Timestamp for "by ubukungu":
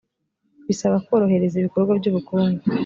1.99-2.63